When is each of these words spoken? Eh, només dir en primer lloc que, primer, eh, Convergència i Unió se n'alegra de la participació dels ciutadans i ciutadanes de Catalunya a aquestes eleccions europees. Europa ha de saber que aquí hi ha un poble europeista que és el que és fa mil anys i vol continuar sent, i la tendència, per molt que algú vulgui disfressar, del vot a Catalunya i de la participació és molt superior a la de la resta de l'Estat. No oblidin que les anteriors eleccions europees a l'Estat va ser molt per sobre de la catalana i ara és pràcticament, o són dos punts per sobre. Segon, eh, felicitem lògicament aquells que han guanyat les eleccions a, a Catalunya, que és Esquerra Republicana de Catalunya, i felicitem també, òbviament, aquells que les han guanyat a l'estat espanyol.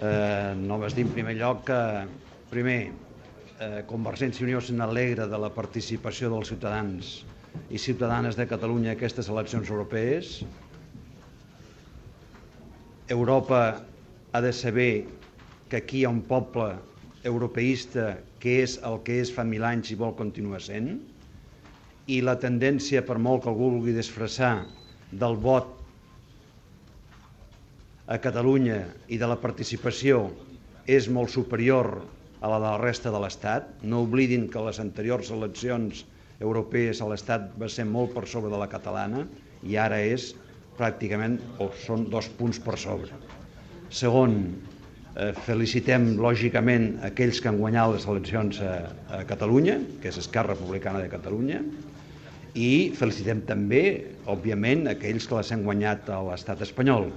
Eh, 0.00 0.52
només 0.56 0.94
dir 0.96 1.04
en 1.04 1.10
primer 1.12 1.34
lloc 1.36 1.66
que, 1.68 1.80
primer, 2.48 2.78
eh, 3.60 3.82
Convergència 3.88 4.40
i 4.40 4.46
Unió 4.46 4.62
se 4.64 4.72
n'alegra 4.72 5.26
de 5.28 5.40
la 5.42 5.50
participació 5.52 6.30
dels 6.32 6.48
ciutadans 6.48 7.10
i 7.68 7.78
ciutadanes 7.78 8.38
de 8.38 8.46
Catalunya 8.48 8.94
a 8.94 8.96
aquestes 8.96 9.28
eleccions 9.28 9.68
europees. 9.68 10.38
Europa 13.12 13.60
ha 14.32 14.40
de 14.40 14.52
saber 14.56 15.04
que 15.68 15.82
aquí 15.82 16.00
hi 16.00 16.04
ha 16.06 16.14
un 16.14 16.22
poble 16.22 16.70
europeista 17.24 18.16
que 18.40 18.62
és 18.62 18.78
el 18.86 19.02
que 19.04 19.18
és 19.20 19.32
fa 19.34 19.44
mil 19.44 19.66
anys 19.68 19.92
i 19.92 19.98
vol 20.00 20.16
continuar 20.16 20.62
sent, 20.64 20.94
i 22.08 22.22
la 22.24 22.38
tendència, 22.40 23.04
per 23.04 23.18
molt 23.20 23.44
que 23.44 23.52
algú 23.52 23.68
vulgui 23.74 23.92
disfressar, 23.92 24.64
del 25.12 25.36
vot 25.36 25.79
a 28.10 28.18
Catalunya 28.18 28.80
i 29.06 29.20
de 29.22 29.26
la 29.30 29.38
participació 29.38 30.24
és 30.90 31.06
molt 31.06 31.30
superior 31.30 31.92
a 32.40 32.48
la 32.50 32.58
de 32.58 32.66
la 32.66 32.78
resta 32.80 33.12
de 33.14 33.20
l'Estat. 33.22 33.68
No 33.86 34.02
oblidin 34.02 34.48
que 34.50 34.62
les 34.66 34.80
anteriors 34.82 35.30
eleccions 35.30 36.02
europees 36.42 36.98
a 37.00 37.10
l'Estat 37.10 37.52
va 37.60 37.68
ser 37.70 37.86
molt 37.86 38.10
per 38.16 38.26
sobre 38.26 38.50
de 38.50 38.58
la 38.58 38.68
catalana 38.72 39.22
i 39.62 39.78
ara 39.78 40.00
és 40.02 40.32
pràcticament, 40.80 41.38
o 41.60 41.68
són 41.84 42.08
dos 42.10 42.26
punts 42.38 42.58
per 42.64 42.78
sobre. 42.80 43.14
Segon, 43.92 44.36
eh, 45.14 45.32
felicitem 45.46 46.14
lògicament 46.18 46.94
aquells 47.06 47.38
que 47.38 47.50
han 47.52 47.60
guanyat 47.60 47.94
les 47.94 48.06
eleccions 48.10 48.60
a, 48.64 48.74
a 49.20 49.22
Catalunya, 49.28 49.76
que 50.00 50.08
és 50.10 50.18
Esquerra 50.18 50.56
Republicana 50.56 51.04
de 51.04 51.10
Catalunya, 51.12 51.60
i 52.58 52.90
felicitem 52.96 53.44
també, 53.46 53.84
òbviament, 54.26 54.88
aquells 54.90 55.28
que 55.28 55.36
les 55.36 55.52
han 55.52 55.66
guanyat 55.68 56.08
a 56.10 56.22
l'estat 56.30 56.64
espanyol. 56.66 57.12